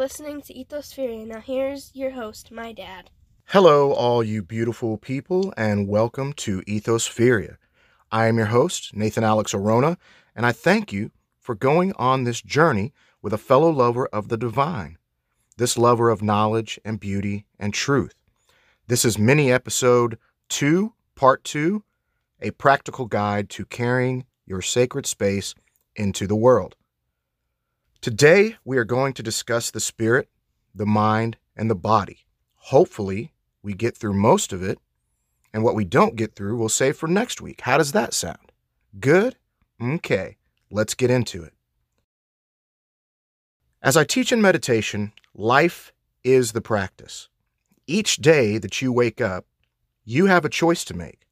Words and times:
listening 0.00 0.40
to 0.40 0.54
Ethosphere. 0.54 1.26
Now, 1.26 1.40
here's 1.40 1.90
your 1.94 2.12
host, 2.12 2.50
my 2.50 2.72
dad. 2.72 3.10
Hello, 3.48 3.92
all 3.92 4.24
you 4.24 4.42
beautiful 4.42 4.96
people, 4.96 5.52
and 5.58 5.86
welcome 5.86 6.32
to 6.32 6.62
Ethosphera. 6.62 7.58
I 8.10 8.26
am 8.26 8.38
your 8.38 8.46
host, 8.46 8.96
Nathan 8.96 9.24
Alex 9.24 9.52
Arona, 9.52 9.98
and 10.34 10.46
I 10.46 10.52
thank 10.52 10.90
you 10.90 11.10
for 11.38 11.54
going 11.54 11.92
on 11.96 12.24
this 12.24 12.40
journey 12.40 12.94
with 13.20 13.34
a 13.34 13.38
fellow 13.38 13.68
lover 13.68 14.06
of 14.06 14.28
the 14.28 14.38
divine, 14.38 14.96
this 15.58 15.76
lover 15.76 16.08
of 16.08 16.22
knowledge 16.22 16.80
and 16.82 16.98
beauty 16.98 17.44
and 17.58 17.74
truth. 17.74 18.14
This 18.86 19.04
is 19.04 19.18
mini 19.18 19.52
episode 19.52 20.16
two, 20.48 20.94
part 21.14 21.44
two, 21.44 21.84
a 22.40 22.52
practical 22.52 23.04
guide 23.04 23.50
to 23.50 23.66
carrying 23.66 24.24
your 24.46 24.62
sacred 24.62 25.04
space 25.04 25.54
into 25.94 26.26
the 26.26 26.34
world. 26.34 26.74
Today, 28.00 28.56
we 28.64 28.78
are 28.78 28.84
going 28.84 29.12
to 29.12 29.22
discuss 29.22 29.70
the 29.70 29.78
spirit, 29.78 30.30
the 30.74 30.86
mind, 30.86 31.36
and 31.54 31.68
the 31.68 31.74
body. 31.74 32.20
Hopefully, 32.54 33.34
we 33.62 33.74
get 33.74 33.94
through 33.94 34.14
most 34.14 34.54
of 34.54 34.62
it, 34.62 34.78
and 35.52 35.62
what 35.62 35.74
we 35.74 35.84
don't 35.84 36.16
get 36.16 36.34
through, 36.34 36.56
we'll 36.56 36.70
save 36.70 36.96
for 36.96 37.06
next 37.06 37.42
week. 37.42 37.60
How 37.60 37.76
does 37.76 37.92
that 37.92 38.14
sound? 38.14 38.52
Good? 38.98 39.36
Okay, 39.82 40.38
let's 40.70 40.94
get 40.94 41.10
into 41.10 41.42
it. 41.42 41.52
As 43.82 43.98
I 43.98 44.04
teach 44.04 44.32
in 44.32 44.40
meditation, 44.40 45.12
life 45.34 45.92
is 46.24 46.52
the 46.52 46.62
practice. 46.62 47.28
Each 47.86 48.16
day 48.16 48.56
that 48.56 48.80
you 48.80 48.94
wake 48.94 49.20
up, 49.20 49.44
you 50.06 50.24
have 50.24 50.46
a 50.46 50.50
choice 50.50 50.86
to 50.86 50.94
make. 50.94 51.26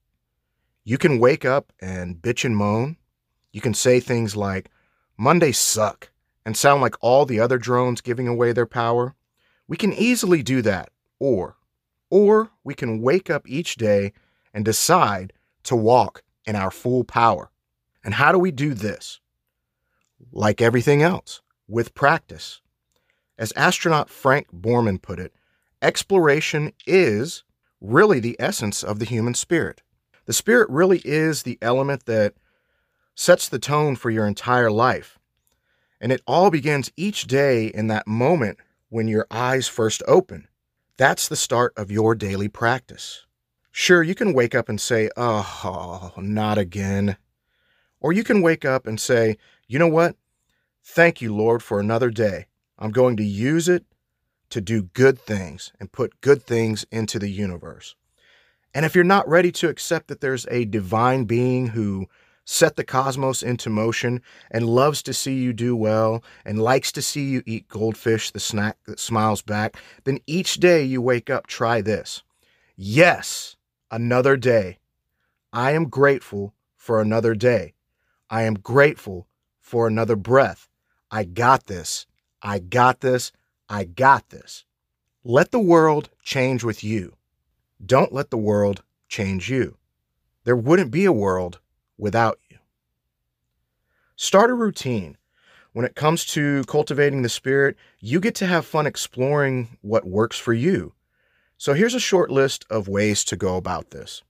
You 0.85 0.99
can 0.99 1.19
wake 1.19 1.47
up 1.47 1.73
and 1.81 2.21
bitch 2.21 2.45
and 2.45 2.55
moan. 2.55 2.99
You 3.53 3.63
can 3.63 3.73
say 3.73 4.01
things 4.01 4.37
like, 4.37 4.71
Mondays 5.17 5.57
suck 5.57 6.11
and 6.49 6.57
sound 6.57 6.81
like 6.81 6.95
all 7.03 7.27
the 7.27 7.39
other 7.39 7.59
drones 7.59 8.01
giving 8.01 8.27
away 8.27 8.53
their 8.53 8.65
power? 8.65 9.15
We 9.67 9.77
can 9.77 9.93
easily 9.93 10.43
do 10.43 10.63
that. 10.63 10.89
Or, 11.19 11.59
or 12.09 12.49
we 12.65 12.73
can 12.73 13.03
wake 13.03 13.29
up 13.29 13.47
each 13.47 13.77
day 13.77 14.15
and 14.55 14.65
decide 14.65 15.35
to 15.65 15.77
walk 15.77 16.23
in 16.47 16.57
our 16.57 16.71
full 16.71 17.05
power. 17.05 17.51
And 18.03 18.15
how 18.15 18.33
do 18.33 18.39
we 18.39 18.51
do 18.51 18.73
this? 18.73 19.21
Like 20.33 20.63
everything 20.63 21.03
else, 21.03 21.43
with 21.69 21.95
practice. 21.95 22.63
As 23.37 23.53
astronaut 23.53 24.09
Frank 24.09 24.47
Borman 24.51 25.03
put 25.03 25.21
it, 25.21 25.35
exploration 25.83 26.73
is 26.87 27.45
really 27.79 28.21
the 28.21 28.37
essence 28.39 28.83
of 28.83 29.01
the 29.01 29.05
human 29.05 29.35
spirit. 29.35 29.83
The 30.25 30.33
spirit 30.33 30.71
really 30.71 31.03
is 31.05 31.43
the 31.43 31.59
element 31.61 32.07
that 32.07 32.33
sets 33.15 33.51
the 33.51 33.59
tone 33.59 33.97
for 33.97 34.09
your 34.09 34.27
entire 34.27 34.71
life 34.71 35.19
and 36.01 36.13
it 36.13 36.23
all 36.27 36.51
begins 36.51 36.91
each 36.97 37.27
day 37.27 37.67
in 37.67 37.89
that 37.89 38.07
moment 38.07 38.59
when 38.89 39.09
your 39.09 39.27
eyes 39.31 39.69
first 39.69 40.03
open. 40.07 40.49
That's 40.97 41.29
the 41.29 41.37
start 41.37 41.73
of 41.77 41.91
your 41.91 42.15
daily 42.15 42.49
practice. 42.49 43.27
Sure, 43.71 44.03
you 44.03 44.15
can 44.15 44.33
wake 44.33 44.55
up 44.55 44.69
and 44.69 44.81
say, 44.81 45.11
oh, 45.17 46.13
not 46.17 46.59
again. 46.59 47.17
Or 48.01 48.13
you 48.13 48.25
can 48.25 48.43
wake 48.43 48.65
up 48.65 48.87
and 48.87 49.01
say, 49.01 49.37
you 49.67 49.79
know 49.79 49.89
what? 49.89 50.17
Thank 50.83 51.21
you, 51.21 51.35
Lord, 51.35 51.63
for 51.63 51.79
another 51.79 52.11
day. 52.11 52.47
I'm 52.79 52.91
going 52.91 53.17
to 53.19 53.25
use 53.25 53.69
it 53.69 53.85
to 54.51 54.61
do 54.61 54.83
good 54.83 55.19
things 55.19 55.73
and 55.79 55.93
put 55.93 56.21
good 56.21 56.43
things 56.43 56.87
into 56.91 57.19
the 57.19 57.29
universe. 57.31 57.95
And 58.75 58.85
if 58.85 58.95
you're 58.95 59.05
not 59.05 59.29
ready 59.29 59.53
to 59.53 59.69
accept 59.69 60.09
that 60.09 60.21
there's 60.21 60.47
a 60.51 60.65
divine 60.65 61.25
being 61.25 61.69
who 61.69 62.07
set 62.51 62.77
the 62.77 62.85
cosmos 62.85 63.43
into 63.43 63.69
motion 63.69 64.23
and 64.51 64.67
loves 64.67 65.03
to 65.03 65.13
see 65.13 65.35
you 65.35 65.53
do 65.53 65.77
well 65.77 66.25
and 66.47 66.63
likes 66.63 66.91
to 66.91 67.03
see 67.03 67.25
you 67.29 67.43
eat 67.45 67.69
goldfish, 67.69 68.31
the 68.31 68.41
snack 68.41 68.79
that 68.87 68.99
smiles 68.99 69.43
back, 69.43 69.77
then 70.05 70.19
each 70.27 70.55
day 70.55 70.83
you 70.83 71.03
wake 71.03 71.29
up, 71.29 71.47
try 71.47 71.83
this. 71.83 72.23
Yes, 72.75 73.57
another 73.91 74.35
day. 74.39 74.79
I 75.53 75.73
am 75.73 75.91
grateful 75.91 76.55
for 76.75 77.03
another 77.03 77.35
day. 77.35 77.75
I 78.31 78.45
am 78.45 78.55
grateful 78.55 79.27
for 79.61 79.87
another 79.87 80.17
breath. 80.17 80.71
I 81.11 81.25
got 81.25 81.67
this. 81.67 82.07
I 82.41 82.61
got 82.61 83.01
this. 83.01 83.31
I 83.69 83.85
got 83.85 84.31
this. 84.31 84.65
Let 85.23 85.51
the 85.51 85.59
world 85.59 86.09
change 86.23 86.65
with 86.65 86.83
you. 86.83 87.15
Don't 87.85 88.15
let 88.15 88.31
the 88.31 88.39
world 88.39 88.83
change 89.07 89.51
you. 89.51 89.77
There 90.45 90.57
wouldn't 90.57 90.91
be 90.91 91.05
a 91.05 91.13
world 91.13 91.61
without 91.99 92.39
you. 92.49 92.59
Start 94.17 94.51
a 94.51 94.55
routine. 94.55 95.17
When 95.73 95.85
it 95.85 95.95
comes 95.95 96.25
to 96.27 96.65
cultivating 96.65 97.23
the 97.23 97.29
spirit, 97.29 97.77
you 98.01 98.21
get 98.21 98.35
to 98.37 98.47
have 98.47 98.65
fun 98.65 98.87
exploring 98.87 99.79
what 99.83 100.07
works 100.07 100.39
for 100.39 100.53
you. 100.53 100.95
So 101.57 101.75
here's 101.75 101.95
a 101.95 102.01
short 102.01 102.31
list 102.31 102.65
of 102.71 102.89
ways 102.89 103.25
to 103.25 103.37
go 103.37 103.57
about 103.57 103.91
this. 103.91 104.23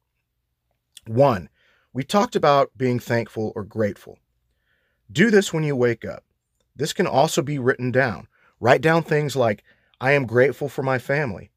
One, 1.07 1.49
we 1.93 2.03
talked 2.05 2.37
about 2.37 2.71
being 2.77 2.99
thankful 2.99 3.53
or 3.55 3.65
grateful. 3.65 4.19
Do 5.11 5.31
this 5.31 5.53
when 5.53 5.65
you 5.65 5.75
wake 5.77 6.05
up. 6.05 6.25
This 6.77 6.93
can 6.93 7.07
also 7.07 7.41
be 7.43 7.59
written 7.59 7.91
down. 7.91 8.29
Write 8.61 8.83
down 8.83 9.03
things 9.03 9.37
like, 9.37 9.65
I 10.01 10.13
am 10.13 10.27
grateful 10.27 10.69
for 10.69 10.83
my 10.83 10.99
family. 10.99 11.51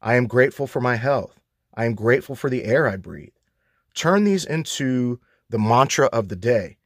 I 0.00 0.14
am 0.14 0.26
grateful 0.26 0.66
for 0.66 0.80
my 0.80 0.96
health. 0.96 1.40
I 1.74 1.86
am 1.86 1.94
grateful 1.94 2.36
for 2.36 2.48
the 2.48 2.64
air 2.64 2.86
I 2.86 2.96
breathe. 2.96 3.32
Turn 3.94 4.24
these 4.24 4.44
into 4.44 5.20
the 5.50 5.58
mantra 5.58 6.06
of 6.06 6.28
the 6.28 6.36
day, 6.36 6.78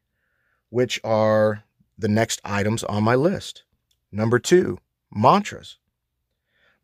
which 0.71 1.01
are 1.05 1.65
the 1.97 2.09
next 2.09 2.41
items 2.45 2.85
on 2.85 3.03
my 3.03 3.15
list. 3.15 3.65
Number 4.13 4.39
two, 4.39 4.79
mantras. 5.11 5.79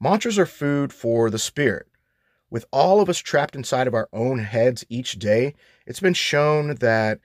Mantras 0.01 0.39
are 0.39 0.47
food 0.47 0.93
for 0.93 1.31
the 1.31 1.39
spirit. 1.39 1.87
With 2.51 2.67
all 2.71 3.01
of 3.01 3.09
us 3.09 3.19
trapped 3.19 3.57
inside 3.57 3.87
of 3.87 3.95
our 3.95 4.09
own 4.13 4.39
heads 4.39 4.85
each 4.89 5.19
day, 5.19 5.55
it's 5.87 6.01
been 6.01 6.15
shown 6.15 6.77
that 6.77 7.21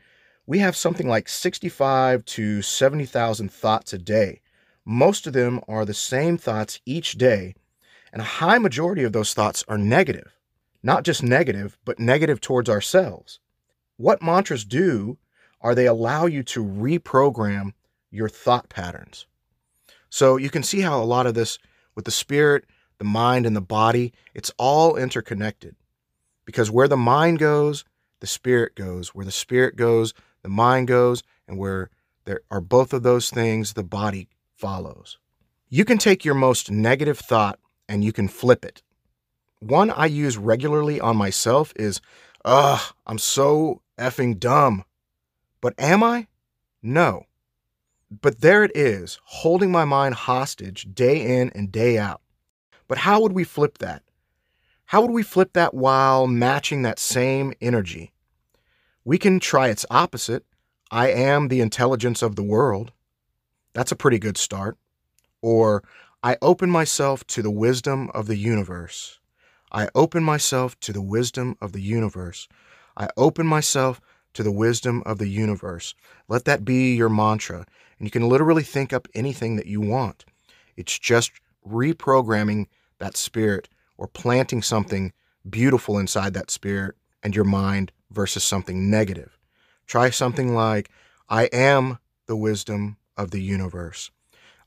we 0.48 0.60
have 0.60 0.76
something 0.76 1.08
like 1.08 1.30
65 1.30 2.26
to 2.26 2.62
70,000 2.62 3.52
thoughts 3.52 3.94
a 3.94 3.98
day. 3.98 4.42
Most 4.86 5.28
of 5.28 5.34
them 5.34 5.62
are 5.68 5.86
the 5.86 5.94
same 5.94 6.38
thoughts 6.38 6.80
each 6.86 7.14
day, 7.14 7.54
and 8.12 8.22
a 8.22 8.26
high 8.26 8.58
majority 8.58 9.04
of 9.04 9.14
those 9.14 9.34
thoughts 9.34 9.64
are 9.68 9.78
negative. 9.78 10.36
Not 10.82 11.04
just 11.04 11.22
negative, 11.22 11.78
but 11.86 12.00
negative 12.00 12.42
towards 12.42 12.70
ourselves. 12.70 13.40
What 14.00 14.22
mantras 14.22 14.64
do 14.64 15.18
are 15.60 15.76
they 15.76 15.86
allow 15.86 16.26
you 16.26 16.42
to 16.44 16.64
reprogram 16.64 17.74
your 18.10 18.30
thought 18.30 18.70
patterns. 18.70 19.26
So 20.10 20.38
you 20.38 20.50
can 20.50 20.64
see 20.64 20.80
how 20.80 21.04
a 21.04 21.04
lot 21.04 21.28
of 21.28 21.34
this 21.34 21.60
with 21.96 22.06
the 22.06 22.12
spirit, 22.12 22.64
the 22.98 23.04
mind, 23.04 23.46
and 23.46 23.58
the 23.58 23.62
body, 23.62 24.14
it's 24.34 24.54
all 24.58 24.96
interconnected. 24.96 25.76
Because 26.46 26.72
where 26.72 26.88
the 26.88 26.96
mind 26.96 27.40
goes, 27.40 27.84
the 28.22 28.28
spirit 28.28 28.74
goes. 28.74 29.10
Where 29.10 29.26
the 29.26 29.32
spirit 29.34 29.76
goes, 29.76 30.14
the 30.44 30.50
mind 30.50 30.88
goes. 30.88 31.22
And 31.46 31.58
where 31.58 31.90
there 32.24 32.40
are 32.50 32.62
both 32.62 32.94
of 32.94 33.04
those 33.04 33.30
things, 33.30 33.74
the 33.74 33.84
body 33.84 34.30
follows. 34.56 35.18
You 35.68 35.84
can 35.84 35.98
take 35.98 36.24
your 36.24 36.36
most 36.36 36.72
negative 36.72 37.20
thought 37.20 37.60
and 37.90 38.02
you 38.02 38.14
can 38.14 38.30
flip 38.30 38.64
it. 38.64 38.82
One 39.60 39.92
I 39.92 40.06
use 40.06 40.38
regularly 40.38 41.02
on 41.02 41.18
myself 41.18 41.74
is, 41.76 42.00
ugh, 42.46 42.94
I'm 43.06 43.18
so 43.18 43.82
effing 43.98 44.40
dumb. 44.40 44.84
But 45.62 45.74
am 45.78 46.04
I? 46.04 46.28
No. 46.82 47.26
But 48.10 48.42
there 48.42 48.64
it 48.64 48.72
is, 48.76 49.20
holding 49.24 49.72
my 49.72 49.86
mind 49.86 50.16
hostage 50.16 50.88
day 50.94 51.40
in 51.40 51.52
and 51.52 51.72
day 51.72 51.98
out. 51.98 52.22
But 52.88 53.00
how 53.00 53.22
would 53.22 53.34
we 53.34 53.44
flip 53.44 53.78
that? 53.80 54.04
How 54.86 55.02
would 55.02 55.12
we 55.12 55.22
flip 55.22 55.54
that 55.54 55.76
while 55.76 56.26
matching 56.26 56.82
that 56.82 56.98
same 56.98 57.54
energy? 57.62 58.14
We 59.04 59.20
can 59.20 59.40
try 59.40 59.68
its 59.68 59.86
opposite. 59.92 60.44
I 60.90 61.12
am 61.12 61.48
the 61.48 61.62
intelligence 61.62 62.24
of 62.24 62.36
the 62.36 62.44
world. 62.44 62.92
That's 63.74 63.92
a 63.92 63.96
pretty 63.96 64.18
good 64.18 64.38
start. 64.38 64.78
Or, 65.42 65.84
I 66.24 66.38
open 66.42 66.70
myself 66.70 67.26
to 67.28 67.44
the 67.44 67.52
wisdom 67.52 68.10
of 68.16 68.26
the 68.26 68.36
universe. 68.36 69.19
I 69.72 69.90
open 69.96 70.24
myself 70.24 70.80
to 70.82 70.94
the 70.94 71.02
wisdom 71.02 71.58
of 71.62 71.72
the 71.72 71.82
universe. 71.82 72.48
I 72.98 73.10
open 73.18 73.46
myself 73.46 74.02
to 74.34 74.44
the 74.44 74.52
wisdom 74.52 75.04
of 75.06 75.18
the 75.18 75.28
universe. 75.28 75.96
Let 76.28 76.46
that 76.46 76.66
be 76.66 76.96
your 76.96 77.10
mantra. 77.10 77.66
And 77.98 78.08
you 78.08 78.12
can 78.12 78.28
literally 78.28 78.64
think 78.64 78.94
up 78.94 79.08
anything 79.14 79.56
that 79.58 79.68
you 79.68 79.82
want. 79.82 80.26
It's 80.76 80.98
just 80.98 81.32
reprogramming 81.68 82.68
that 83.00 83.18
spirit 83.18 83.70
or 83.98 84.08
planting 84.08 84.62
something 84.62 85.14
beautiful 85.50 85.98
inside 85.98 86.34
that 86.34 86.52
spirit 86.52 86.96
and 87.24 87.36
your 87.36 87.46
mind 87.46 87.92
versus 88.12 88.44
something 88.44 88.90
negative. 88.90 89.38
Try 89.88 90.10
something 90.10 90.54
like, 90.54 90.90
I 91.28 91.46
am 91.46 92.00
the 92.28 92.36
wisdom 92.36 92.98
of 93.18 93.32
the 93.32 93.42
universe. 93.42 94.12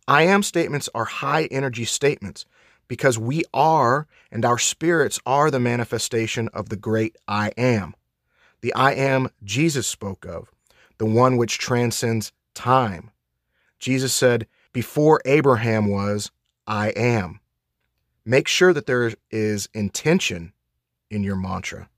I 0.06 0.24
am 0.24 0.42
statements 0.42 0.88
are 0.94 1.04
high 1.04 1.44
energy 1.46 1.84
statements 1.84 2.44
because 2.92 3.18
we 3.18 3.42
are 3.54 4.06
and 4.30 4.44
our 4.44 4.58
spirits 4.58 5.18
are 5.24 5.50
the 5.50 5.58
manifestation 5.58 6.46
of 6.52 6.68
the 6.68 6.76
great 6.76 7.16
I 7.26 7.50
am 7.56 7.94
the 8.60 8.74
I 8.74 8.92
am 8.92 9.30
Jesus 9.42 9.86
spoke 9.86 10.26
of, 10.26 10.52
the 10.98 11.06
one 11.06 11.38
which 11.38 11.58
transcends 11.58 12.32
time. 12.54 13.10
Jesus 13.78 14.12
said, 14.14 14.46
Before 14.74 15.22
Abraham 15.24 15.88
was, 15.88 16.30
I 16.66 16.90
am. 16.90 17.40
Make 18.26 18.46
sure 18.46 18.74
that 18.74 18.84
there 18.84 19.14
is 19.30 19.70
intention 19.72 20.52
in 21.10 21.24
your 21.24 21.36
mantra. 21.36 21.88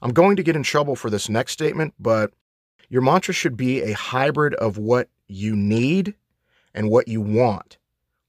I'm 0.00 0.12
going 0.12 0.36
to 0.36 0.44
get 0.44 0.54
in 0.54 0.62
trouble 0.62 0.94
for 0.94 1.10
this 1.10 1.28
next 1.28 1.52
statement, 1.52 1.94
but 1.98 2.32
your 2.88 3.02
mantra 3.02 3.34
should 3.34 3.56
be 3.56 3.82
a 3.82 3.92
hybrid 3.92 4.54
of 4.54 4.78
what 4.78 5.08
you 5.26 5.56
need 5.56 6.14
and 6.72 6.88
what 6.88 7.08
you 7.08 7.20
want, 7.20 7.76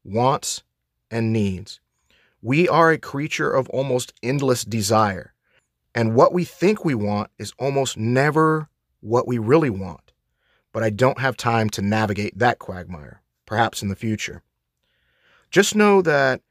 wants 0.03 0.63
and 1.09 1.31
needs. 1.31 1.79
We 2.45 2.67
are 2.67 2.91
a 2.91 2.97
creature 2.97 3.49
of 3.49 3.69
almost 3.69 4.11
endless 4.21 4.65
desire, 4.65 5.33
and 5.95 6.13
what 6.13 6.33
we 6.33 6.43
think 6.43 6.83
we 6.83 6.93
want 6.93 7.31
is 7.39 7.53
almost 7.57 7.97
never 7.97 8.67
what 8.99 9.25
we 9.25 9.37
really 9.37 9.69
want. 9.69 10.11
But 10.73 10.83
I 10.83 10.89
don't 10.89 11.19
have 11.19 11.37
time 11.37 11.69
to 11.69 11.81
navigate 11.81 12.37
that 12.37 12.59
quagmire, 12.59 13.21
perhaps 13.45 13.81
in 13.81 13.87
the 13.87 13.95
future. 13.95 14.43
Just 15.51 15.73
know 15.73 16.01
that 16.01 16.41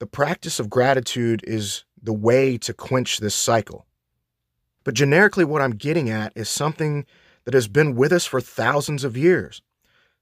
the 0.00 0.06
practice 0.06 0.58
of 0.58 0.68
gratitude 0.68 1.44
is 1.44 1.84
the 2.02 2.12
way 2.12 2.58
to 2.58 2.74
quench 2.74 3.20
this 3.20 3.36
cycle. 3.36 3.86
But 4.82 4.94
generically, 4.94 5.44
what 5.44 5.62
I'm 5.62 5.76
getting 5.76 6.10
at 6.10 6.32
is 6.34 6.48
something 6.48 7.06
that 7.44 7.54
has 7.54 7.68
been 7.68 7.94
with 7.94 8.10
us 8.10 8.26
for 8.26 8.40
thousands 8.40 9.04
of 9.04 9.16
years. 9.16 9.62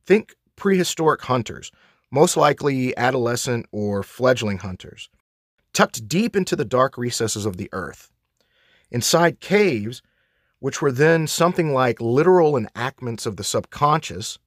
Think 0.04 0.34
prehistoric 0.56 1.22
hunters, 1.22 1.72
most 2.10 2.36
likely 2.36 2.96
adolescent 2.96 3.66
or 3.72 4.02
fledgling 4.02 4.58
hunters, 4.58 5.08
tucked 5.72 6.08
deep 6.08 6.36
into 6.36 6.56
the 6.56 6.64
dark 6.64 6.96
recesses 6.96 7.44
of 7.46 7.56
the 7.56 7.68
earth. 7.72 8.10
Inside 8.90 9.40
caves, 9.40 10.02
which 10.60 10.80
were 10.80 10.92
then 10.92 11.26
something 11.26 11.72
like 11.72 12.00
literal 12.00 12.56
enactments 12.56 13.26
of 13.26 13.36
the 13.36 13.44
subconscious, 13.44 14.38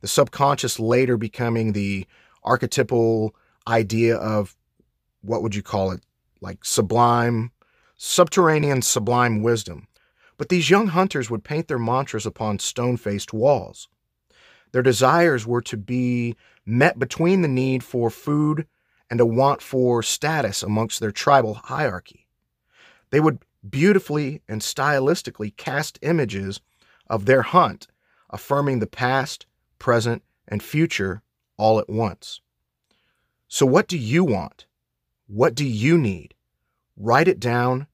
the 0.00 0.08
subconscious 0.08 0.78
later 0.78 1.16
becoming 1.16 1.72
the 1.72 2.06
archetypal 2.44 3.34
idea 3.66 4.16
of 4.16 4.56
what 5.22 5.42
would 5.42 5.54
you 5.54 5.62
call 5.62 5.90
it? 5.90 6.00
Like 6.40 6.64
sublime, 6.64 7.50
subterranean 7.96 8.82
sublime 8.82 9.42
wisdom. 9.42 9.88
But 10.36 10.48
these 10.48 10.70
young 10.70 10.88
hunters 10.88 11.28
would 11.28 11.42
paint 11.42 11.66
their 11.66 11.80
mantras 11.80 12.24
upon 12.24 12.60
stone 12.60 12.96
faced 12.96 13.32
walls. 13.32 13.88
Their 14.72 14.82
desires 14.82 15.46
were 15.46 15.62
to 15.62 15.76
be 15.76 16.36
met 16.68 16.98
between 16.98 17.42
the 17.42 17.48
need 17.48 17.82
for 17.82 18.10
food 18.10 18.66
and 19.10 19.20
a 19.20 19.26
want 19.26 19.62
for 19.62 20.02
status 20.02 20.62
amongst 20.62 21.00
their 21.00 21.10
tribal 21.10 21.54
hierarchy. 21.54 22.26
They 23.10 23.20
would 23.20 23.38
beautifully 23.68 24.42
and 24.48 24.60
stylistically 24.60 25.56
cast 25.56 25.98
images 26.02 26.60
of 27.08 27.24
their 27.24 27.42
hunt, 27.42 27.86
affirming 28.28 28.80
the 28.80 28.86
past, 28.86 29.46
present, 29.78 30.22
and 30.46 30.62
future 30.62 31.22
all 31.56 31.78
at 31.78 31.88
once. 31.88 32.40
So, 33.48 33.64
what 33.64 33.88
do 33.88 33.96
you 33.96 34.24
want? 34.24 34.66
What 35.26 35.54
do 35.54 35.64
you 35.64 35.96
need? 35.96 36.34
Write 36.96 37.28
it 37.28 37.40
down 37.40 37.86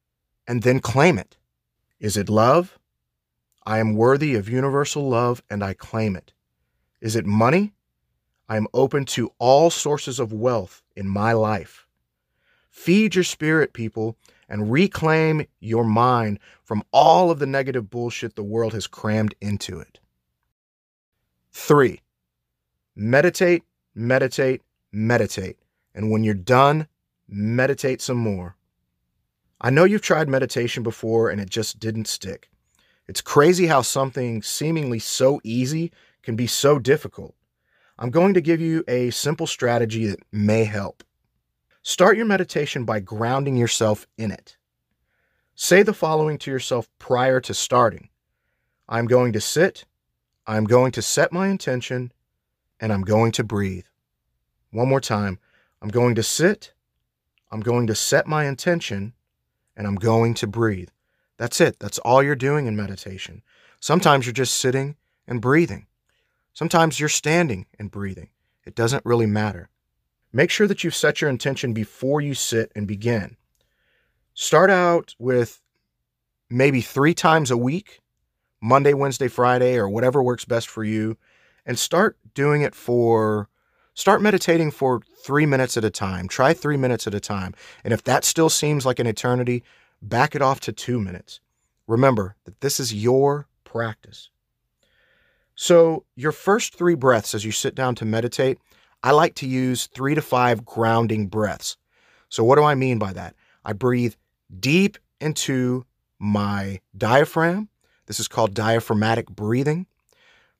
and 0.49 0.63
then 0.63 0.81
claim 0.81 1.19
it. 1.19 1.37
Is 2.01 2.17
it 2.17 2.29
love? 2.29 2.79
I 3.65 3.79
am 3.79 3.95
worthy 3.95 4.35
of 4.35 4.49
universal 4.49 5.09
love 5.09 5.43
and 5.49 5.63
I 5.63 5.75
claim 5.75 6.17
it. 6.17 6.33
Is 7.01 7.15
it 7.15 7.25
money? 7.25 7.73
I 8.49 8.57
am 8.57 8.69
open 8.75 9.05
to 9.07 9.33
all 9.39 9.71
sources 9.71 10.21
of 10.21 10.33
wealth 10.33 10.83
in 10.95 11.09
my 11.09 11.33
life. 11.33 11.87
Feed 12.71 13.15
your 13.15 13.25
spirit, 13.25 13.73
people, 13.73 14.17
and 14.49 14.71
reclaim 14.71 15.47
your 15.61 15.85
mind 15.85 16.39
from 16.63 16.83
all 16.93 17.31
of 17.31 17.39
the 17.39 17.47
negative 17.47 17.89
bullshit 17.89 18.37
the 18.37 18.43
world 18.43 18.73
has 18.75 18.87
crammed 18.87 19.35
into 19.41 19.81
it. 19.81 20.01
Three, 21.53 22.03
meditate, 22.95 23.63
meditate, 23.95 24.63
meditate. 24.93 25.59
And 25.95 26.11
when 26.11 26.25
you're 26.25 26.35
done, 26.35 26.89
meditate 27.29 28.03
some 28.03 28.17
more. 28.17 28.57
I 29.61 29.71
know 29.71 29.85
you've 29.85 30.03
tried 30.03 30.29
meditation 30.29 30.83
before 30.83 31.31
and 31.31 31.41
it 31.41 31.49
just 31.49 31.79
didn't 31.79 32.09
stick. 32.09 32.51
It's 33.07 33.21
crazy 33.21 33.67
how 33.67 33.83
something 33.83 34.43
seemingly 34.43 34.99
so 34.99 35.41
easy 35.45 35.93
can 36.23 36.37
be 36.37 36.47
so 36.47 36.79
difficult. 36.79 37.35
I'm 37.99 38.11
going 38.11 38.35
to 38.35 38.41
give 38.41 38.61
you 38.61 38.83
a 38.89 39.11
simple 39.11 39.47
strategy 39.47 40.07
that 40.07 40.21
may 40.33 40.65
help. 40.65 41.05
Start 41.83 42.17
your 42.17 42.27
meditation 42.27 42.85
by 42.85 43.01
grounding 43.01 43.57
yourself 43.57 44.07
in 44.19 44.31
it. 44.31 44.57
Say 45.55 45.83
the 45.83 45.93
following 45.93 46.39
to 46.39 46.51
yourself 46.51 46.89
prior 46.99 47.41
to 47.41 47.55
starting 47.55 48.09
I'm 48.89 49.07
going 49.07 49.33
to 49.33 49.41
sit, 49.41 49.87
I'm 50.47 50.65
going 50.65 50.93
to 50.93 51.03
set 51.03 51.33
my 51.33 51.49
intention, 51.49 52.13
and 52.81 52.93
I'm 52.93 53.03
going 53.03 53.33
to 53.33 53.45
breathe. 53.45 53.87
One 54.71 54.89
more 54.89 55.01
time. 55.01 55.39
I'm 55.81 55.89
going 55.89 56.15
to 56.17 56.23
sit, 56.23 56.73
I'm 57.51 57.61
going 57.61 57.87
to 57.87 57.95
set 57.95 58.27
my 58.27 58.47
intention, 58.47 59.13
and 59.77 59.87
I'm 59.87 59.95
going 59.95 60.35
to 60.35 60.47
breathe. 60.47 60.89
That's 61.37 61.61
it. 61.61 61.79
That's 61.79 61.99
all 61.99 62.23
you're 62.23 62.35
doing 62.35 62.67
in 62.67 62.77
meditation. 62.77 63.43
Sometimes 63.81 64.27
you're 64.27 64.33
just 64.33 64.55
sitting 64.55 64.97
and 65.27 65.41
breathing. 65.41 65.87
Sometimes 66.55 66.99
you're 66.99 67.09
standing 67.09 67.67
and 67.79 67.91
breathing. 67.91 68.31
It 68.65 68.75
doesn't 68.75 69.05
really 69.05 69.27
matter. 69.27 69.69
Make 70.33 70.51
sure 70.51 70.67
that 70.67 70.83
you've 70.83 70.95
set 70.95 71.21
your 71.21 71.31
intention 71.31 71.73
before 71.73 72.21
you 72.21 72.35
sit 72.35 72.73
and 72.75 72.89
begin. 72.89 73.37
Start 74.33 74.71
out 74.71 75.15
with 75.19 75.61
maybe 76.49 76.81
three 76.81 77.15
times 77.15 77.51
a 77.51 77.57
week 77.57 78.01
Monday, 78.61 78.95
Wednesday, 78.95 79.29
Friday, 79.29 79.77
or 79.77 79.89
whatever 79.89 80.23
works 80.23 80.47
best 80.47 80.69
for 80.69 80.83
you 80.83 81.19
and 81.67 81.79
start 81.79 82.17
doing 82.33 82.63
it 82.63 82.75
for 82.75 83.49
Start 83.97 84.21
meditating 84.21 84.73
for 84.73 85.03
three 85.23 85.47
minutes 85.47 85.77
at 85.77 85.85
a 85.85 85.91
time. 85.91 86.27
Try 86.27 86.53
three 86.53 86.77
minutes 86.77 87.07
at 87.07 87.15
a 87.15 87.21
time. 87.21 87.55
And 87.85 87.95
if 87.95 88.03
that 88.05 88.25
still 88.25 88.51
seems 88.51 88.85
like 88.85 88.99
an 88.99 89.07
eternity, 89.07 89.63
back 90.03 90.35
it 90.35 90.43
off 90.43 90.59
to 90.61 90.73
two 90.73 91.01
minutes. 91.01 91.39
Remember 91.87 92.35
that 92.45 92.61
this 92.61 92.81
is 92.81 92.93
your 92.93 93.47
practice. 93.63 94.31
So, 95.57 96.05
your 96.17 96.33
first 96.33 96.75
three 96.75 96.97
breaths 96.97 97.35
as 97.35 97.45
you 97.45 97.53
sit 97.53 97.75
down 97.75 97.95
to 97.97 98.05
meditate, 98.05 98.59
I 99.03 99.13
like 99.13 99.35
to 99.37 99.47
use 99.47 99.87
three 99.87 100.15
to 100.15 100.23
five 100.23 100.65
grounding 100.65 101.29
breaths. 101.29 101.77
So, 102.29 102.43
what 102.43 102.57
do 102.57 102.65
I 102.65 102.75
mean 102.75 102.99
by 102.99 103.13
that? 103.13 103.37
I 103.65 103.73
breathe 103.73 104.15
deep 104.59 104.99
into 105.21 105.85
my 106.19 106.81
diaphragm. 106.97 107.69
This 108.07 108.19
is 108.19 108.29
called 108.29 108.55
diaphragmatic 108.55 109.29
breathing. 109.31 109.87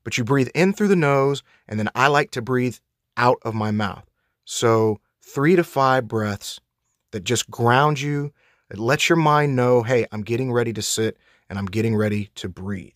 But 0.03 0.17
you 0.17 0.23
breathe 0.23 0.49
in 0.55 0.71
through 0.71 0.87
the 0.87 0.95
nose, 0.95 1.43
and 1.67 1.79
then 1.79 1.89
I 1.95 2.07
like 2.07 2.31
to 2.31 2.41
breathe 2.41 2.77
out 3.17 3.39
of 3.43 3.53
my 3.53 3.71
mouth. 3.71 4.09
So, 4.45 5.01
three 5.21 5.55
to 5.55 5.63
five 5.63 6.07
breaths 6.07 6.61
that 7.11 7.23
just 7.23 7.49
ground 7.49 7.99
you, 7.99 8.31
that 8.69 8.79
lets 8.79 9.09
your 9.09 9.17
mind 9.17 9.55
know, 9.55 9.83
hey, 9.83 10.05
I'm 10.11 10.21
getting 10.21 10.51
ready 10.51 10.73
to 10.73 10.81
sit 10.81 11.17
and 11.49 11.59
I'm 11.59 11.65
getting 11.65 11.95
ready 11.95 12.29
to 12.35 12.47
breathe. 12.49 12.95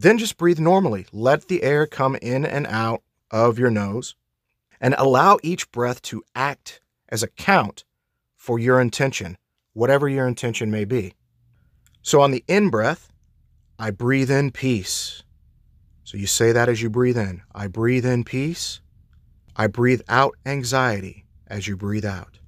Then 0.00 0.16
just 0.16 0.38
breathe 0.38 0.58
normally. 0.58 1.04
Let 1.12 1.48
the 1.48 1.62
air 1.62 1.86
come 1.86 2.16
in 2.22 2.46
and 2.46 2.66
out 2.68 3.02
of 3.30 3.58
your 3.58 3.70
nose 3.70 4.14
and 4.80 4.94
allow 4.96 5.36
each 5.42 5.70
breath 5.72 6.00
to 6.02 6.22
act 6.34 6.80
as 7.10 7.22
a 7.22 7.28
count 7.28 7.84
for 8.34 8.58
your 8.58 8.80
intention, 8.80 9.36
whatever 9.74 10.08
your 10.08 10.26
intention 10.26 10.70
may 10.70 10.86
be. 10.86 11.12
So 12.00 12.22
on 12.22 12.30
the 12.30 12.42
in 12.48 12.70
breath, 12.70 13.12
I 13.78 13.90
breathe 13.90 14.30
in 14.30 14.52
peace. 14.52 15.22
So 16.04 16.16
you 16.16 16.26
say 16.26 16.50
that 16.52 16.70
as 16.70 16.80
you 16.80 16.88
breathe 16.88 17.18
in. 17.18 17.42
I 17.54 17.66
breathe 17.66 18.06
in 18.06 18.24
peace. 18.24 18.80
I 19.54 19.66
breathe 19.66 20.00
out 20.08 20.34
anxiety 20.46 21.26
as 21.46 21.68
you 21.68 21.76
breathe 21.76 22.06
out. 22.06 22.38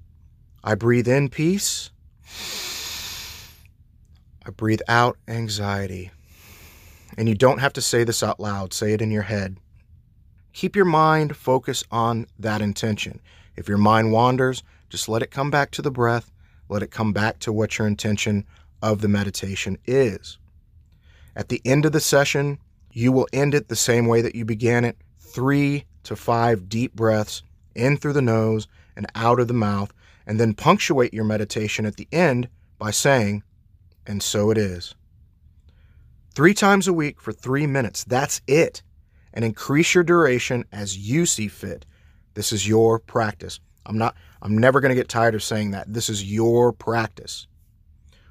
I 0.63 0.73
breathe 0.73 1.07
in 1.07 1.29
peace. 1.29 1.91
I 4.43 4.49
breathe 4.49 4.81
out 4.87 5.19
anxiety. 5.27 6.09
And 7.17 7.29
you 7.29 7.35
don't 7.35 7.59
have 7.59 7.73
to 7.73 7.81
say 7.81 8.03
this 8.03 8.23
out 8.23 8.39
loud, 8.39 8.73
say 8.73 8.93
it 8.93 9.01
in 9.01 9.11
your 9.11 9.23
head. 9.23 9.57
Keep 10.53 10.75
your 10.75 10.85
mind 10.85 11.35
focused 11.35 11.85
on 11.91 12.27
that 12.39 12.61
intention. 12.61 13.19
If 13.55 13.67
your 13.67 13.77
mind 13.77 14.11
wanders, 14.11 14.63
just 14.89 15.09
let 15.09 15.21
it 15.21 15.31
come 15.31 15.51
back 15.51 15.71
to 15.71 15.81
the 15.81 15.91
breath, 15.91 16.31
let 16.69 16.83
it 16.83 16.91
come 16.91 17.13
back 17.13 17.39
to 17.39 17.53
what 17.53 17.77
your 17.77 17.87
intention 17.87 18.45
of 18.81 19.01
the 19.01 19.07
meditation 19.07 19.77
is. 19.85 20.37
At 21.35 21.49
the 21.49 21.61
end 21.65 21.85
of 21.85 21.91
the 21.91 21.99
session, 21.99 22.59
you 22.91 23.11
will 23.11 23.27
end 23.33 23.55
it 23.55 23.67
the 23.67 23.75
same 23.75 24.05
way 24.05 24.21
that 24.21 24.35
you 24.35 24.45
began 24.45 24.85
it 24.85 24.97
three 25.19 25.85
to 26.03 26.15
five 26.15 26.69
deep 26.69 26.95
breaths 26.95 27.41
in 27.75 27.97
through 27.97 28.13
the 28.13 28.21
nose 28.21 28.67
and 28.95 29.07
out 29.15 29.39
of 29.39 29.47
the 29.47 29.53
mouth, 29.53 29.91
and 30.27 30.39
then 30.39 30.53
punctuate 30.53 31.13
your 31.13 31.23
meditation 31.23 31.85
at 31.85 31.95
the 31.95 32.07
end 32.11 32.47
by 32.77 32.91
saying, 32.91 33.41
And 34.05 34.21
so 34.21 34.51
it 34.51 34.57
is. 34.57 34.93
Three 36.35 36.53
times 36.53 36.87
a 36.87 36.93
week 36.93 37.21
for 37.21 37.31
three 37.31 37.67
minutes. 37.67 38.03
That's 38.03 38.41
it. 38.47 38.81
And 39.33 39.43
increase 39.43 39.93
your 39.93 40.03
duration 40.03 40.65
as 40.71 40.97
you 40.97 41.25
see 41.25 41.47
fit. 41.47 41.85
This 42.33 42.51
is 42.51 42.67
your 42.67 42.99
practice. 42.99 43.59
I'm 43.85 43.97
not, 43.97 44.15
I'm 44.41 44.57
never 44.57 44.79
going 44.79 44.89
to 44.89 44.95
get 44.95 45.09
tired 45.09 45.35
of 45.35 45.43
saying 45.43 45.71
that. 45.71 45.91
This 45.91 46.09
is 46.09 46.23
your 46.23 46.71
practice. 46.71 47.47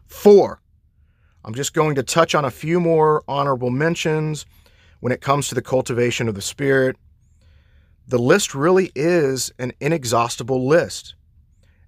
Four, 0.06 0.61
I'm 1.44 1.54
just 1.54 1.75
going 1.75 1.94
to 1.97 2.02
touch 2.02 2.35
on 2.35 2.44
a 2.44 2.50
few 2.50 2.80
more 2.80 3.23
honorable 3.28 3.71
mentions 3.71 4.47
when 5.00 5.12
it 5.12 5.21
comes 5.21 5.49
to 5.49 5.54
the 5.54 5.62
cultivation 5.62 6.28
of 6.28 6.35
the 6.35 6.42
spirit 6.42 6.97
the 8.06 8.18
list 8.18 8.54
really 8.54 8.90
is 8.94 9.52
an 9.59 9.73
inexhaustible 9.80 10.66
list, 10.66 11.14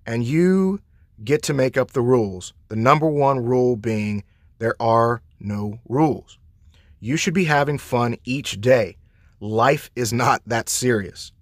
and 0.06 0.24
you 0.24 0.80
get 1.22 1.42
to 1.42 1.54
make 1.54 1.76
up 1.76 1.90
the 1.90 2.00
rules. 2.00 2.54
The 2.68 2.76
number 2.76 3.08
one 3.08 3.44
rule 3.44 3.76
being 3.76 4.24
there 4.58 4.74
are 4.80 5.22
no 5.40 5.80
rules. 5.88 6.38
You 7.00 7.16
should 7.16 7.34
be 7.34 7.44
having 7.44 7.78
fun 7.78 8.16
each 8.24 8.60
day. 8.60 8.96
Life 9.40 9.90
is 9.94 10.12
not 10.12 10.42
that 10.46 10.68
serious. 10.68 11.32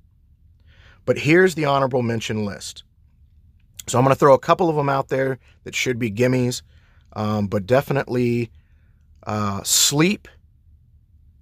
But 1.04 1.18
here's 1.18 1.54
the 1.54 1.64
honorable 1.64 2.02
mention 2.02 2.44
list. 2.44 2.84
So 3.86 3.98
I'm 3.98 4.04
going 4.04 4.14
to 4.14 4.18
throw 4.18 4.34
a 4.34 4.38
couple 4.38 4.68
of 4.68 4.76
them 4.76 4.88
out 4.88 5.08
there 5.08 5.38
that 5.64 5.74
should 5.74 5.98
be 5.98 6.10
gimmies, 6.10 6.62
um, 7.14 7.46
but 7.48 7.66
definitely 7.66 8.50
uh, 9.26 9.62
sleep 9.64 10.28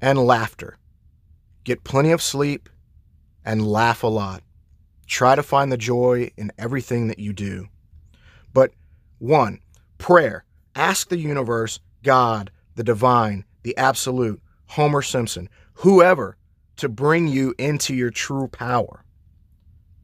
and 0.01 0.19
laughter. 0.19 0.79
Get 1.65 1.85
plenty 1.85 2.11
of 2.11 2.23
sleep 2.23 2.69
and 3.45 3.67
laugh 3.67 4.03
a 4.03 4.07
lot. 4.07 4.43
Try 5.07 5.35
to 5.35 5.43
find 5.43 5.71
the 5.71 5.77
joy 5.77 6.31
in 6.37 6.53
everything 6.59 7.09
that 7.09 7.19
you 7.19 7.33
do. 7.33 7.69
But 8.53 8.73
one, 9.19 9.61
prayer. 9.99 10.45
Ask 10.75 11.09
the 11.09 11.19
universe, 11.19 11.81
God, 12.03 12.51
the 12.75 12.85
divine, 12.85 13.45
the 13.63 13.77
absolute, 13.77 14.41
Homer 14.67 15.03
Simpson, 15.03 15.49
whoever, 15.75 16.37
to 16.77 16.89
bring 16.89 17.29
you 17.29 17.55
into 17.59 17.95
your 17.95 18.11
true 18.11 18.49
power. 18.49 19.05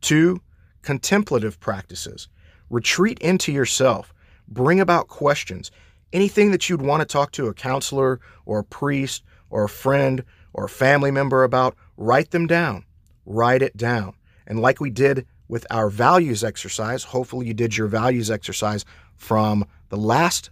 Two, 0.00 0.40
contemplative 0.82 1.58
practices. 1.60 2.28
Retreat 2.68 3.18
into 3.20 3.52
yourself. 3.52 4.12
Bring 4.48 4.80
about 4.80 5.08
questions. 5.08 5.70
Anything 6.12 6.50
that 6.50 6.68
you'd 6.68 6.82
want 6.82 7.00
to 7.00 7.06
talk 7.06 7.32
to 7.32 7.46
a 7.46 7.54
counselor 7.54 8.20
or 8.44 8.60
a 8.60 8.64
priest 8.64 9.24
or 9.50 9.64
a 9.64 9.68
friend 9.68 10.24
or 10.52 10.64
a 10.64 10.68
family 10.68 11.10
member 11.10 11.44
about, 11.44 11.76
write 11.96 12.30
them 12.30 12.46
down. 12.46 12.84
Write 13.24 13.62
it 13.62 13.76
down. 13.76 14.14
And 14.46 14.60
like 14.60 14.80
we 14.80 14.90
did 14.90 15.26
with 15.48 15.66
our 15.70 15.88
values 15.88 16.44
exercise, 16.44 17.04
hopefully 17.04 17.46
you 17.46 17.54
did 17.54 17.76
your 17.76 17.88
values 17.88 18.30
exercise 18.30 18.84
from 19.16 19.64
the 19.88 19.96
last 19.96 20.50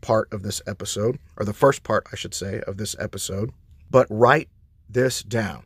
part 0.00 0.32
of 0.32 0.42
this 0.42 0.62
episode, 0.66 1.18
or 1.36 1.44
the 1.44 1.52
first 1.52 1.82
part, 1.82 2.06
I 2.12 2.16
should 2.16 2.34
say, 2.34 2.60
of 2.66 2.76
this 2.76 2.96
episode. 2.98 3.50
But 3.90 4.06
write 4.10 4.48
this 4.88 5.22
down. 5.22 5.64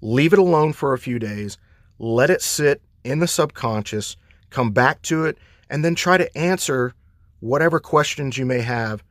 Leave 0.00 0.32
it 0.32 0.38
alone 0.38 0.72
for 0.72 0.92
a 0.92 0.98
few 0.98 1.18
days. 1.18 1.58
Let 1.98 2.30
it 2.30 2.42
sit 2.42 2.82
in 3.04 3.18
the 3.18 3.28
subconscious. 3.28 4.16
Come 4.50 4.70
back 4.70 5.02
to 5.02 5.24
it, 5.24 5.38
and 5.70 5.84
then 5.84 5.94
try 5.94 6.16
to 6.16 6.38
answer 6.38 6.94
whatever 7.40 7.80
questions 7.80 8.38
you 8.38 8.46
may 8.46 8.60
have 8.60 9.02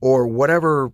or 0.00 0.26
whatever 0.26 0.92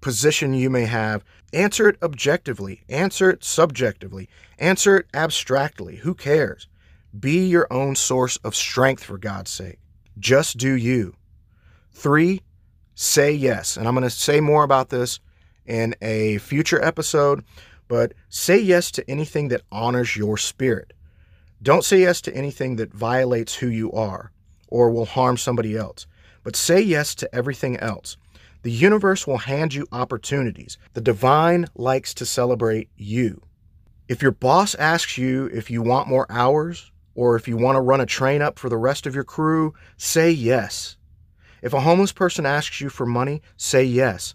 position 0.00 0.54
you 0.54 0.70
may 0.70 0.84
have. 0.84 1.24
Answer 1.52 1.88
it 1.88 1.96
objectively, 2.02 2.82
answer 2.88 3.30
it 3.30 3.44
subjectively, 3.44 4.28
answer 4.58 4.98
it 4.98 5.06
abstractly. 5.14 5.96
Who 5.96 6.14
cares? 6.14 6.68
Be 7.18 7.46
your 7.46 7.66
own 7.72 7.94
source 7.94 8.36
of 8.38 8.56
strength 8.56 9.04
for 9.04 9.18
God's 9.18 9.50
sake. 9.50 9.78
Just 10.18 10.58
do 10.58 10.72
you. 10.72 11.14
Three, 11.94 12.42
say 12.94 13.32
yes. 13.32 13.76
And 13.76 13.88
I'm 13.88 13.94
going 13.94 14.02
to 14.02 14.10
say 14.10 14.40
more 14.40 14.64
about 14.64 14.90
this 14.90 15.20
in 15.64 15.94
a 16.02 16.38
future 16.38 16.82
episode, 16.82 17.44
but 17.88 18.12
say 18.28 18.58
yes 18.58 18.90
to 18.92 19.10
anything 19.10 19.48
that 19.48 19.62
honors 19.72 20.16
your 20.16 20.36
spirit. 20.36 20.92
Don't 21.62 21.84
say 21.84 22.00
yes 22.00 22.20
to 22.22 22.34
anything 22.34 22.76
that 22.76 22.92
violates 22.92 23.54
who 23.54 23.68
you 23.68 23.90
are 23.92 24.32
or 24.68 24.90
will 24.90 25.06
harm 25.06 25.36
somebody 25.36 25.76
else, 25.76 26.06
but 26.42 26.56
say 26.56 26.80
yes 26.80 27.14
to 27.14 27.34
everything 27.34 27.78
else. 27.78 28.16
The 28.62 28.70
universe 28.70 29.26
will 29.26 29.38
hand 29.38 29.72
you 29.72 29.86
opportunities. 29.92 30.78
The 30.94 31.00
divine 31.00 31.66
likes 31.74 32.12
to 32.14 32.26
celebrate 32.26 32.88
you. 32.96 33.42
If 34.08 34.20
your 34.20 34.32
boss 34.32 34.74
asks 34.74 35.16
you 35.16 35.46
if 35.46 35.70
you 35.70 35.80
want 35.80 36.08
more 36.08 36.26
hours 36.28 36.90
or 37.14 37.36
if 37.36 37.46
you 37.46 37.56
want 37.56 37.76
to 37.76 37.80
run 37.80 38.00
a 38.00 38.06
train 38.06 38.42
up 38.42 38.58
for 38.58 38.68
the 38.68 38.76
rest 38.76 39.06
of 39.06 39.14
your 39.14 39.24
crew, 39.24 39.74
say 39.96 40.30
yes. 40.30 40.96
If 41.64 41.72
a 41.72 41.80
homeless 41.80 42.12
person 42.12 42.44
asks 42.44 42.82
you 42.82 42.90
for 42.90 43.06
money, 43.06 43.40
say 43.56 43.84
yes. 43.84 44.34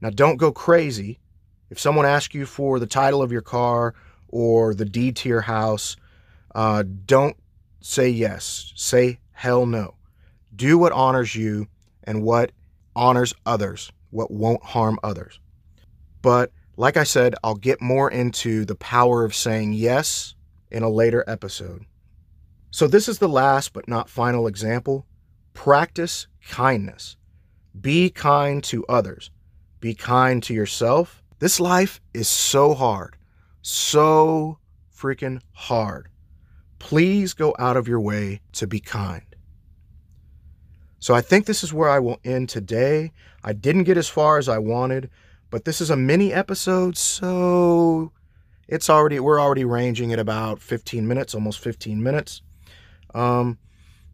Now, 0.00 0.08
don't 0.08 0.38
go 0.38 0.50
crazy. 0.50 1.20
If 1.68 1.78
someone 1.78 2.06
asks 2.06 2.34
you 2.34 2.46
for 2.46 2.78
the 2.78 2.86
title 2.86 3.20
of 3.20 3.30
your 3.30 3.42
car 3.42 3.94
or 4.28 4.72
the 4.72 4.86
deed 4.86 5.16
to 5.16 5.28
your 5.28 5.42
house, 5.42 5.96
uh, 6.54 6.84
don't 7.04 7.36
say 7.82 8.08
yes. 8.08 8.72
Say 8.76 9.20
hell 9.32 9.66
no. 9.66 9.96
Do 10.56 10.78
what 10.78 10.92
honors 10.92 11.36
you 11.36 11.68
and 12.04 12.22
what 12.22 12.50
honors 12.96 13.34
others, 13.44 13.92
what 14.08 14.30
won't 14.30 14.64
harm 14.64 14.98
others. 15.02 15.38
But 16.22 16.50
like 16.78 16.96
I 16.96 17.04
said, 17.04 17.34
I'll 17.44 17.56
get 17.56 17.82
more 17.82 18.10
into 18.10 18.64
the 18.64 18.74
power 18.74 19.26
of 19.26 19.34
saying 19.34 19.74
yes 19.74 20.34
in 20.70 20.82
a 20.82 20.88
later 20.88 21.24
episode. 21.26 21.84
So, 22.70 22.86
this 22.86 23.06
is 23.06 23.18
the 23.18 23.28
last 23.28 23.74
but 23.74 23.86
not 23.86 24.08
final 24.08 24.46
example. 24.46 25.04
Practice 25.54 26.26
kindness. 26.48 27.16
Be 27.78 28.10
kind 28.10 28.62
to 28.64 28.84
others. 28.88 29.30
Be 29.80 29.94
kind 29.94 30.42
to 30.44 30.54
yourself. 30.54 31.22
This 31.38 31.60
life 31.60 32.00
is 32.12 32.28
so 32.28 32.74
hard, 32.74 33.16
so 33.62 34.58
freaking 34.94 35.40
hard. 35.52 36.08
Please 36.78 37.32
go 37.34 37.54
out 37.58 37.76
of 37.76 37.88
your 37.88 38.00
way 38.00 38.40
to 38.52 38.66
be 38.66 38.80
kind. 38.80 39.22
So 40.98 41.14
I 41.14 41.22
think 41.22 41.46
this 41.46 41.64
is 41.64 41.72
where 41.72 41.88
I 41.88 41.98
will 41.98 42.20
end 42.24 42.50
today. 42.50 43.12
I 43.42 43.54
didn't 43.54 43.84
get 43.84 43.96
as 43.96 44.08
far 44.08 44.36
as 44.36 44.48
I 44.48 44.58
wanted, 44.58 45.08
but 45.48 45.64
this 45.64 45.80
is 45.80 45.88
a 45.88 45.96
mini 45.96 46.32
episode, 46.32 46.96
so 46.96 48.12
it's 48.68 48.90
already 48.90 49.18
we're 49.18 49.40
already 49.40 49.64
ranging 49.64 50.12
at 50.12 50.18
about 50.18 50.60
15 50.60 51.08
minutes, 51.08 51.34
almost 51.34 51.60
15 51.60 52.02
minutes. 52.02 52.42
Um, 53.14 53.58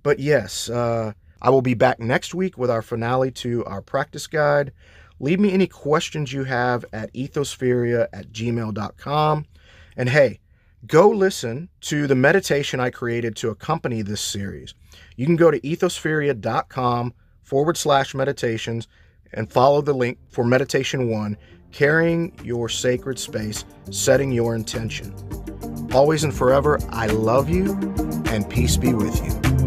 but 0.05 0.21
yes, 0.21 0.71
uh, 0.71 1.13
I 1.41 1.51
will 1.51 1.63
be 1.63 1.75
back 1.75 2.01
next 2.01 2.35
week 2.35 2.57
with 2.57 2.71
our 2.71 2.83
finale 2.83 3.31
to 3.33 3.65
our 3.65 3.83
practice 3.83 4.27
guide. 4.27 4.73
Leave 5.19 5.41
me 5.41 5.53
any 5.53 5.67
questions 5.67 6.33
you 6.33 6.45
have 6.45 6.85
at 6.93 7.13
ethospheria 7.15 8.09
at 8.13 8.33
gmail.com. 8.33 9.47
And 9.97 10.09
hey, 10.09 10.41
go 10.87 11.09
listen 11.09 11.69
to 11.83 12.07
the 12.07 12.15
meditation 12.15 12.81
I 12.81 12.91
created 12.91 13.37
to 13.37 13.51
accompany 13.51 14.03
this 14.03 14.21
series. 14.21 14.75
You 15.17 15.27
can 15.27 15.37
go 15.37 15.51
to 15.51 15.61
ethospheria.com 15.61 17.15
forward 17.43 17.77
slash 17.77 18.15
meditations 18.15 18.89
and 19.33 19.51
follow 19.51 19.81
the 19.81 19.95
link 19.95 20.19
for 20.29 20.45
meditation 20.45 21.09
one, 21.09 21.37
carrying 21.73 22.33
your 22.43 22.69
sacred 22.69 23.19
space, 23.19 23.65
setting 23.91 24.33
your 24.33 24.55
intention. 24.55 25.15
Always 25.93 26.25
and 26.25 26.35
forever, 26.35 26.79
I 26.91 27.07
love 27.07 27.49
you 27.49 27.73
and 28.27 28.49
peace 28.49 28.77
be 28.77 28.93
with 28.93 29.25
you. 29.25 29.66